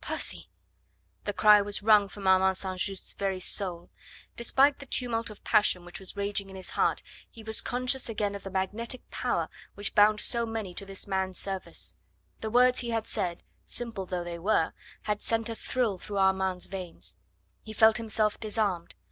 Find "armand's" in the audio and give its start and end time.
16.18-16.66